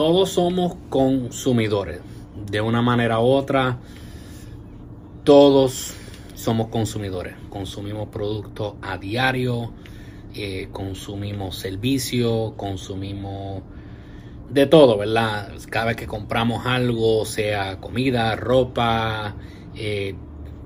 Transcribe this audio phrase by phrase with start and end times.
[0.00, 2.00] todos somos consumidores.
[2.50, 3.80] De una manera u otra,
[5.24, 5.92] todos
[6.34, 7.34] somos consumidores.
[7.50, 9.74] Consumimos productos a diario,
[10.34, 13.62] eh, consumimos servicios, consumimos
[14.48, 15.52] de todo, ¿verdad?
[15.68, 19.34] Cada vez que compramos algo, sea comida, ropa,
[19.76, 20.14] eh,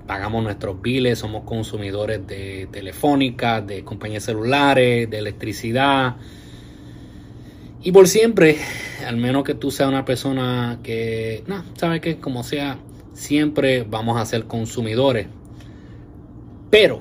[0.06, 6.18] pagamos nuestros biles, somos consumidores de telefónica, de compañías celulares, de electricidad.
[7.84, 8.56] Y por siempre,
[9.06, 12.78] al menos que tú seas una persona que, no, sabe que como sea,
[13.12, 15.26] siempre vamos a ser consumidores.
[16.70, 17.00] Pero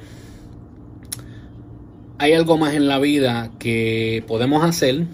[2.17, 5.07] hay algo más en la vida que podemos hacer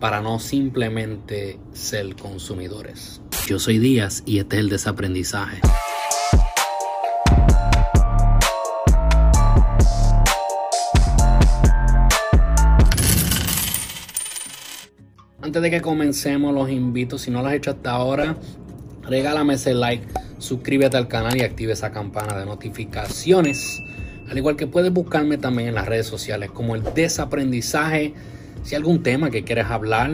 [0.00, 3.20] para no simplemente ser consumidores.
[3.46, 5.60] Yo soy Díaz y este es el desaprendizaje.
[15.50, 18.36] Antes de que comencemos, los invito, si no lo has hecho hasta ahora,
[19.02, 20.06] regálame ese like,
[20.38, 23.82] suscríbete al canal y active esa campana de notificaciones.
[24.30, 28.14] Al igual que puedes buscarme también en las redes sociales como el desaprendizaje.
[28.62, 30.12] Si hay algún tema que quieres hablar,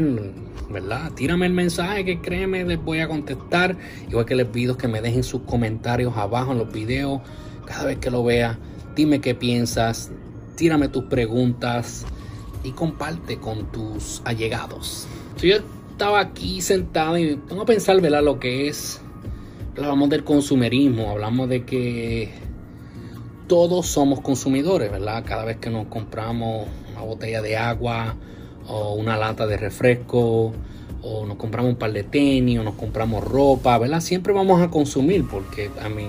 [0.70, 1.12] ¿verdad?
[1.12, 3.76] Tírame el mensaje que créeme, les voy a contestar.
[4.08, 7.20] Igual que les pido que me dejen sus comentarios abajo en los videos.
[7.66, 8.56] Cada vez que lo veas,
[8.94, 10.10] dime qué piensas,
[10.56, 12.06] tírame tus preguntas
[12.64, 15.06] y comparte con tus allegados.
[15.36, 15.56] Si yo
[15.90, 18.22] estaba aquí sentado y pongo a pensar, ¿verdad?
[18.22, 19.02] Lo que es,
[19.76, 22.30] hablamos del consumerismo, hablamos de que
[23.46, 25.24] todos somos consumidores, ¿verdad?
[25.26, 28.16] Cada vez que nos compramos una botella de agua
[28.66, 30.54] o una lata de refresco
[31.02, 34.00] o nos compramos un par de tenis o nos compramos ropa, ¿verdad?
[34.00, 36.06] Siempre vamos a consumir porque a mí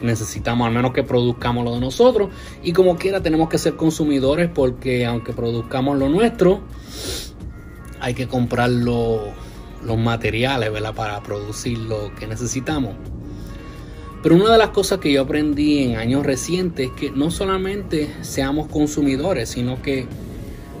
[0.00, 2.30] necesitamos al menos que produzcamos lo de nosotros
[2.62, 6.60] y como quiera tenemos que ser consumidores porque aunque produzcamos lo nuestro
[8.06, 10.94] hay que comprar los materiales ¿verdad?
[10.94, 12.94] para producir lo que necesitamos
[14.22, 18.08] pero una de las cosas que yo aprendí en años recientes es que no solamente
[18.20, 20.06] seamos consumidores sino que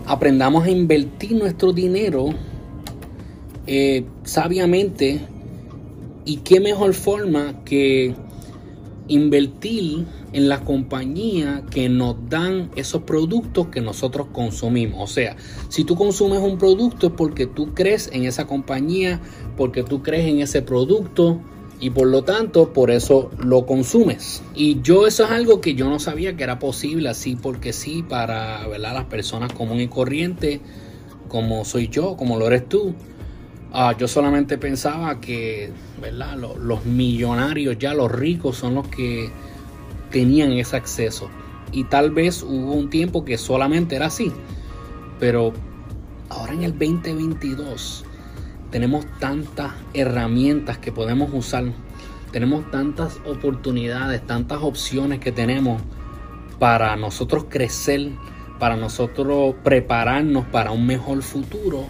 [0.06, 2.28] aprendamos a invertir nuestro dinero
[3.66, 5.26] eh, sabiamente
[6.24, 8.14] y qué mejor forma que
[9.08, 15.10] invertir en la compañía que nos dan esos productos que nosotros consumimos.
[15.10, 15.36] O sea,
[15.68, 19.20] si tú consumes un producto es porque tú crees en esa compañía,
[19.56, 21.40] porque tú crees en ese producto
[21.78, 24.42] y por lo tanto por eso lo consumes.
[24.54, 28.02] Y yo eso es algo que yo no sabía que era posible así porque sí
[28.02, 30.60] para las personas comunes y corrientes
[31.28, 32.94] como soy yo, como lo eres tú.
[33.78, 35.70] Ah, yo solamente pensaba que
[36.00, 36.34] ¿verdad?
[36.38, 39.30] Los, los, millonarios, ya los ricos, son los que
[40.10, 41.28] tenían ese acceso.
[41.72, 44.32] Y tal vez hubo un tiempo que solamente era así.
[45.20, 45.52] Pero
[46.30, 48.06] ahora en el 2022
[48.70, 51.64] tenemos tantas herramientas que podemos usar.
[52.32, 55.82] Tenemos tantas oportunidades, tantas opciones que tenemos
[56.58, 58.08] para nosotros crecer,
[58.58, 61.84] para nosotros prepararnos para un mejor futuro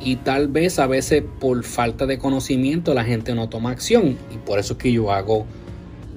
[0.00, 4.16] y tal vez a veces por falta de conocimiento la gente no toma acción.
[4.32, 5.46] Y por eso es que yo hago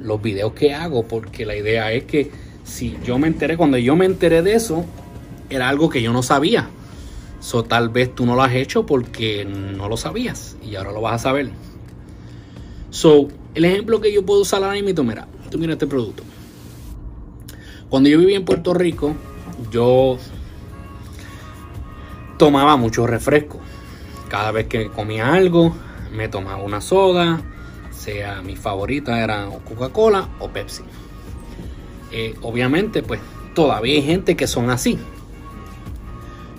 [0.02, 2.32] los videos que hago porque la idea es que
[2.64, 4.86] si yo me enteré cuando yo me enteré de eso
[5.50, 6.70] era algo que yo no sabía.
[7.40, 11.02] So tal vez tú no lo has hecho porque no lo sabías y ahora lo
[11.02, 11.52] vas a saber.
[12.90, 16.24] So el ejemplo que yo puedo usar ahora mismo mira tú mira este producto.
[17.90, 19.14] Cuando yo vivía en Puerto Rico
[19.72, 20.18] yo
[22.38, 23.60] tomaba mucho refresco
[24.34, 25.76] cada vez que comía algo,
[26.12, 27.40] me tomaba una soda,
[27.92, 30.82] sea mi favorita era Coca-Cola o Pepsi.
[32.12, 33.22] Eh, obviamente, pues
[33.54, 34.98] todavía hay gente que son así.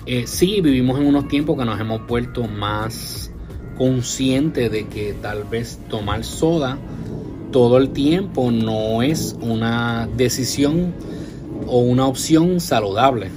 [0.06, 3.32] Eh, sí, vivimos en unos tiempos que nos hemos vuelto más
[3.76, 6.78] conscientes de que tal vez tomar soda
[7.50, 10.94] todo el tiempo no es una decisión
[11.66, 13.32] o una opción saludable.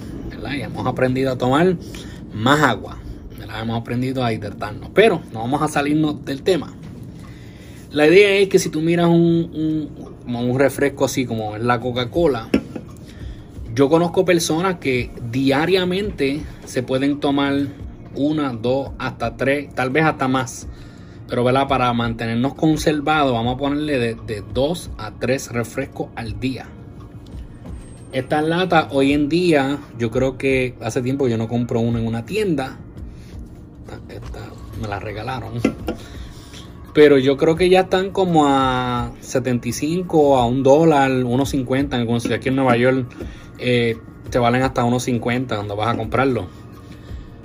[0.56, 1.76] Y hemos aprendido a tomar
[2.36, 2.97] más agua,
[3.56, 4.90] hemos aprendido a hidratarnos.
[4.94, 6.74] Pero no vamos a salirnos del tema.
[7.92, 9.90] La idea es que si tú miras un,
[10.26, 12.50] un refresco así como es la Coca-Cola,
[13.74, 17.68] yo conozco personas que diariamente se pueden tomar
[18.16, 20.68] una, dos, hasta tres, tal vez hasta más.
[21.30, 21.68] Pero ¿verdad?
[21.68, 26.68] para mantenernos conservados, vamos a ponerle de, de dos a tres refrescos al día.
[28.12, 32.08] Esta lata hoy en día, yo creo que hace tiempo yo no compro uno en
[32.08, 32.80] una tienda
[34.82, 35.54] me la regalaron.
[36.94, 42.26] Pero yo creo que ya están como a 75, a un dólar, 1.50 en algunos
[42.32, 43.08] aquí en Nueva York
[43.60, 43.98] eh,
[44.30, 46.48] te valen hasta 1.50 cuando vas a comprarlo.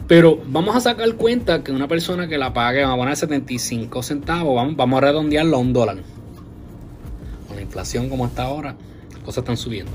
[0.08, 4.02] Pero vamos a sacar cuenta que una persona que la pague, vamos a poner 75
[4.02, 5.98] centavos, vamos, vamos a redondearlo a un dólar.
[7.46, 8.74] Con la inflación como está ahora,
[9.12, 9.92] las cosas están subiendo.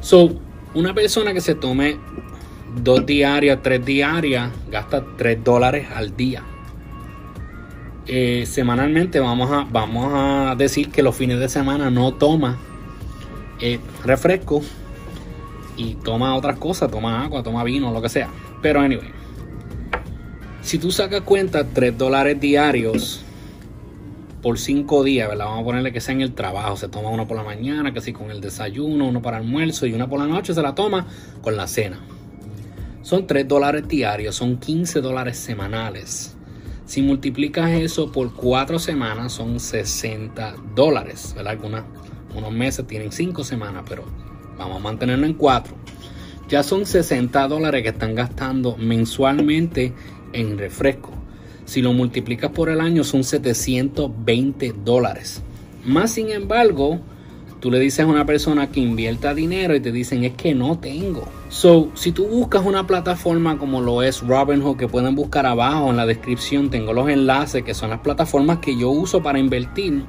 [0.00, 0.38] So,
[0.74, 1.98] una persona que se tome
[2.82, 6.42] dos diarias, tres diarias, gasta 3 dólares al día.
[8.06, 12.58] Eh, semanalmente vamos a, vamos a decir que los fines de semana no toma
[13.60, 14.60] eh, refresco
[15.76, 18.28] y toma otras cosas, toma agua, toma vino, lo que sea.
[18.60, 19.10] Pero anyway,
[20.60, 23.24] si tú sacas cuenta 3 dólares diarios
[24.42, 25.46] por 5 días, ¿verdad?
[25.46, 28.02] Vamos a ponerle que sea en el trabajo, se toma uno por la mañana, que
[28.02, 31.06] sí con el desayuno, uno para almuerzo y una por la noche se la toma
[31.40, 31.98] con la cena.
[33.04, 36.34] Son 3 dólares diarios, son 15 dólares semanales.
[36.86, 41.52] Si multiplicas eso por 4 semanas son 60 dólares, ¿verdad?
[41.52, 41.84] Algunas,
[42.34, 44.06] unos meses tienen 5 semanas, pero
[44.56, 45.74] vamos a mantenerlo en 4.
[46.48, 49.92] Ya son 60 dólares que están gastando mensualmente
[50.32, 51.10] en refresco.
[51.66, 55.42] Si lo multiplicas por el año son 720 dólares.
[55.84, 57.00] Más sin embargo,
[57.64, 60.78] tú le dices a una persona que invierta dinero y te dicen es que no
[60.78, 61.26] tengo.
[61.48, 65.96] So, si tú buscas una plataforma como lo es Robinhood, que pueden buscar abajo en
[65.96, 70.04] la descripción, tengo los enlaces que son las plataformas que yo uso para invertir.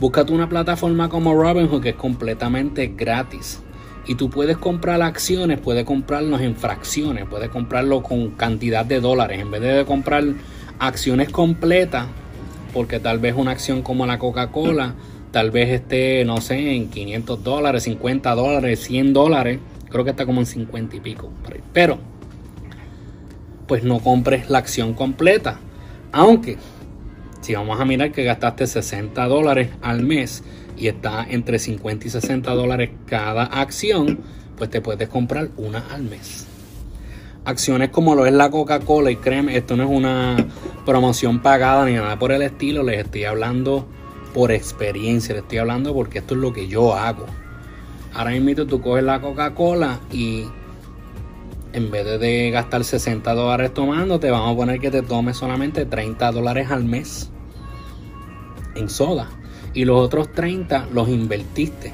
[0.00, 3.62] Búscate una plataforma como Robinhood que es completamente gratis.
[4.08, 9.38] Y tú puedes comprar acciones, puedes comprarlos en fracciones, puedes comprarlo con cantidad de dólares.
[9.40, 10.24] En vez de comprar
[10.80, 12.08] acciones completas,
[12.72, 14.96] porque tal vez una acción como la Coca-Cola,
[15.34, 19.58] tal vez esté, no sé, en 500 dólares, 50 dólares, 100 dólares
[19.94, 21.30] Creo que está como en 50 y pico.
[21.72, 21.98] Pero,
[23.68, 25.60] pues no compres la acción completa.
[26.10, 26.58] Aunque,
[27.42, 30.42] si vamos a mirar que gastaste 60 dólares al mes
[30.76, 34.18] y está entre 50 y 60 dólares cada acción,
[34.56, 36.48] pues te puedes comprar una al mes.
[37.44, 40.44] Acciones como lo es la Coca-Cola y créeme, esto no es una
[40.84, 43.86] promoción pagada ni nada por el estilo, les estoy hablando
[44.34, 47.24] por experiencia, les estoy hablando porque esto es lo que yo hago.
[48.12, 50.44] Ahora mismo tú coges la Coca-Cola y
[51.72, 55.86] en vez de gastar 60 dólares tomando, te vamos a poner que te tomes solamente
[55.86, 57.30] 30 dólares al mes
[58.74, 59.28] en soda.
[59.72, 61.92] Y los otros 30 los invertiste.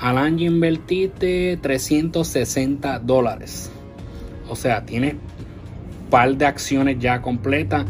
[0.00, 3.70] Al año invertiste 360 dólares.
[4.48, 5.14] O sea, tienes
[6.10, 7.86] par de acciones ya completas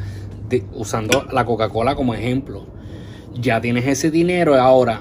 [0.72, 2.77] usando la Coca-Cola como ejemplo.
[3.40, 4.54] Ya tienes ese dinero.
[4.54, 5.00] Ahora,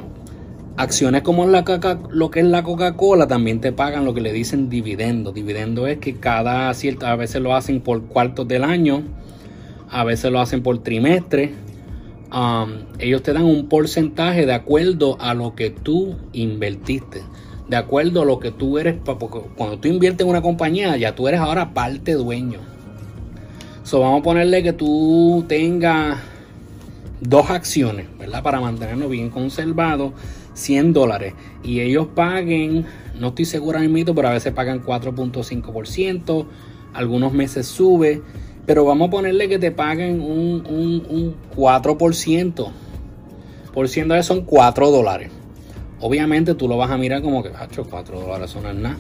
[0.78, 1.66] Acciones como la
[2.12, 5.32] lo que es la Coca-Cola también te pagan lo que le dicen dividendo.
[5.32, 9.02] Dividendo es que cada cierta, a veces lo hacen por cuartos del año,
[9.90, 11.52] a veces lo hacen por trimestre.
[12.32, 17.24] Um, ellos te dan un porcentaje de acuerdo a lo que tú invertiste.
[17.68, 21.16] De acuerdo a lo que tú eres, porque cuando tú inviertes en una compañía, ya
[21.16, 22.60] tú eres ahora parte dueño.
[23.82, 26.20] So, vamos a ponerle que tú tengas
[27.22, 28.44] dos acciones, ¿verdad?
[28.44, 30.14] Para mantenerlo bien conservado
[30.54, 31.34] 100 dólares
[31.64, 32.86] y ellos paguen,
[33.20, 36.46] no estoy seguro en mito, pero a veces pagan 4.5%,
[36.94, 38.22] algunos meses sube,
[38.66, 42.72] pero vamos a ponerle que te paguen un, un, un 4%,
[43.74, 45.32] por ciento de son 4 dólares.
[46.00, 48.98] Obviamente tú lo vas a mirar como que, 4 dólares son nada,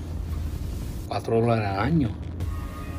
[1.07, 2.09] 4 dólares al año.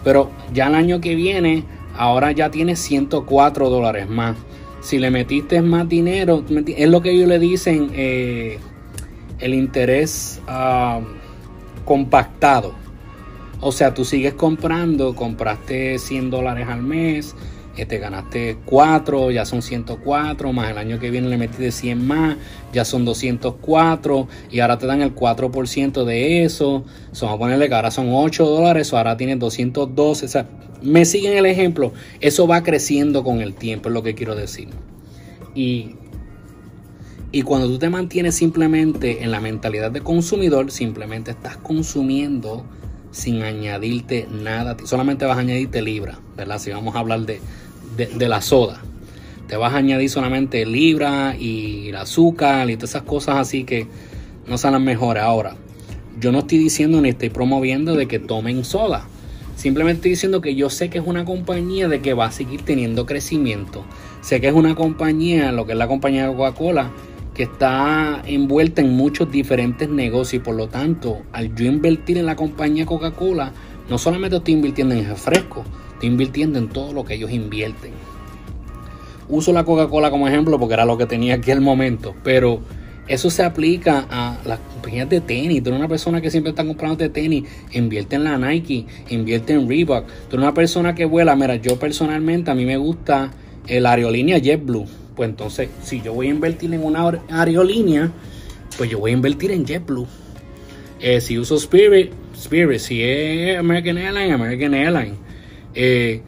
[0.04, 1.64] Pero ya el año que viene,
[1.96, 4.36] ahora ya tienes 104 dólares más
[4.88, 8.58] si le metiste más dinero, es lo que ellos le dicen eh,
[9.38, 11.00] el interés ah,
[11.84, 12.72] compactado.
[13.60, 17.36] O sea, tú sigues comprando, compraste 100 dólares al mes,
[17.78, 22.06] eh, te ganaste 4, ya son 104, más el año que viene le metiste 100
[22.06, 22.36] más,
[22.72, 26.84] ya son 204, y ahora te dan el 4% de eso.
[27.20, 30.26] vamos a ponerle que ahora son 8 dólares, o ahora tienes 212.
[30.26, 30.48] O sea,
[30.82, 34.68] me siguen el ejemplo, eso va creciendo con el tiempo, es lo que quiero decir.
[35.54, 35.96] Y,
[37.32, 42.64] y cuando tú te mantienes simplemente en la mentalidad de consumidor, simplemente estás consumiendo
[43.10, 46.58] sin añadirte nada, solamente vas a añadirte libra, ¿verdad?
[46.58, 47.40] Si vamos a hablar de,
[47.96, 48.80] de, la soda,
[49.48, 53.86] te vas a añadir solamente libra y el azúcar y todas esas cosas así que
[54.46, 55.22] no son las mejores.
[55.22, 55.56] Ahora,
[56.20, 59.06] yo no estoy diciendo ni estoy promoviendo de que tomen soda.
[59.56, 62.62] Simplemente estoy diciendo que yo sé que es una compañía de que va a seguir
[62.62, 63.84] teniendo crecimiento.
[64.20, 66.92] Sé que es una compañía, lo que es la compañía de Coca-Cola,
[67.34, 72.36] que está envuelta en muchos diferentes negocios por lo tanto, al yo invertir en la
[72.36, 73.52] compañía Coca-Cola,
[73.88, 75.64] no solamente estoy invirtiendo en refresco,
[75.98, 77.90] estoy invirtiendo en todo lo que ellos invierten.
[79.28, 82.62] Uso la Coca-Cola como ejemplo porque era lo que tenía aquí al momento, pero
[83.08, 85.62] Eso se aplica a las compañías de tenis.
[85.62, 89.54] Tú eres una persona que siempre está comprando de tenis, invierte en la Nike, invierte
[89.54, 90.06] en Reebok.
[90.28, 91.34] Tú eres una persona que vuela.
[91.34, 93.30] Mira, yo personalmente a mí me gusta
[93.66, 94.84] el aerolínea JetBlue.
[95.16, 98.12] Pues entonces, si yo voy a invertir en una aerolínea,
[98.76, 100.06] pues yo voy a invertir en JetBlue.
[101.00, 102.78] Eh, si uso Spirit, Spirit.
[102.78, 105.14] Si es American Airlines, American Airlines.
[105.80, 106.22] Eh,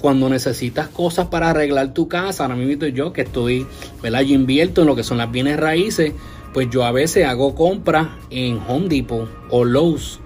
[0.00, 3.66] cuando necesitas cosas para arreglar tu casa, ahora mismo yo que estoy,
[4.02, 4.22] ¿verdad?
[4.22, 6.14] Yo invierto en lo que son las bienes raíces,
[6.54, 10.20] pues yo a veces hago compras en Home Depot o Lowe's.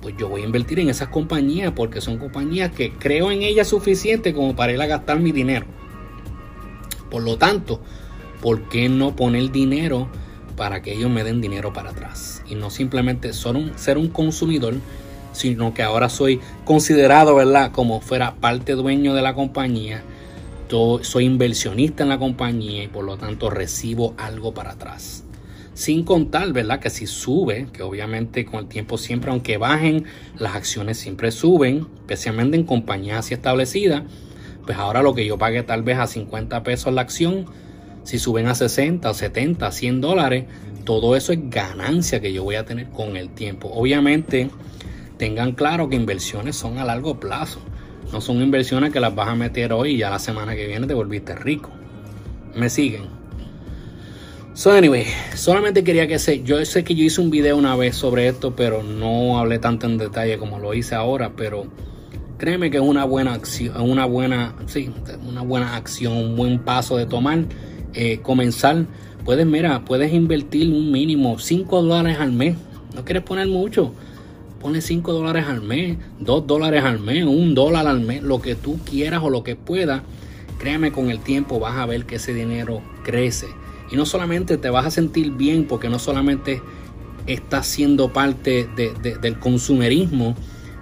[0.00, 3.68] Pues yo voy a invertir en esas compañías porque son compañías que creo en ellas
[3.68, 5.66] suficiente como para ir a gastar mi dinero.
[7.10, 7.82] Por lo tanto,
[8.40, 10.08] ¿por qué no poner dinero
[10.56, 12.42] para que ellos me den dinero para atrás?
[12.48, 14.76] Y no simplemente ser un consumidor
[15.32, 17.72] sino que ahora soy considerado, ¿verdad?
[17.72, 20.02] Como fuera parte dueño de la compañía.
[20.70, 25.24] Yo soy inversionista en la compañía y por lo tanto recibo algo para atrás.
[25.74, 26.80] Sin contar, ¿verdad?
[26.80, 30.04] Que si sube, que obviamente con el tiempo siempre, aunque bajen,
[30.36, 34.02] las acciones siempre suben, especialmente en compañías así establecidas.
[34.66, 37.46] Pues ahora lo que yo pague tal vez a 50 pesos la acción,
[38.02, 40.44] si suben a 60, 70, 100 dólares,
[40.84, 43.70] todo eso es ganancia que yo voy a tener con el tiempo.
[43.72, 44.50] Obviamente,
[45.18, 47.60] tengan claro que inversiones son a largo plazo.
[48.12, 50.86] No son inversiones que las vas a meter hoy y ya la semana que viene
[50.86, 51.70] te volviste rico.
[52.54, 53.18] ¿Me siguen?
[54.54, 57.94] So anyway, solamente quería que se, yo sé que yo hice un video una vez
[57.94, 61.66] sobre esto, pero no hablé tanto en detalle como lo hice ahora, pero
[62.38, 64.90] créeme que es una buena acción, una buena, sí,
[65.28, 67.44] una buena acción, un buen paso de tomar,
[67.94, 68.86] eh, comenzar.
[69.24, 72.56] Puedes, mira, puedes invertir un mínimo 5 dólares al mes.
[72.96, 73.92] No quieres poner mucho
[74.60, 78.56] Pone 5 dólares al mes, 2 dólares al mes, 1 dólar al mes, lo que
[78.56, 80.02] tú quieras o lo que puedas.
[80.58, 83.46] Créeme, con el tiempo vas a ver que ese dinero crece.
[83.90, 86.60] Y no solamente te vas a sentir bien porque no solamente
[87.26, 90.34] estás siendo parte del consumerismo,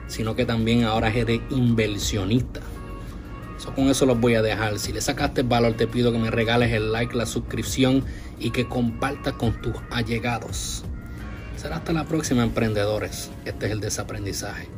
[0.06, 2.60] sino que también ahora eres inversionista.
[3.74, 4.78] con eso los voy a dejar.
[4.78, 8.04] Si le sacaste valor, te pido que me regales el like, la suscripción
[8.38, 10.84] y que compartas con tus allegados.
[11.56, 13.30] Será hasta la próxima, emprendedores.
[13.44, 14.68] Este es el desaprendizaje.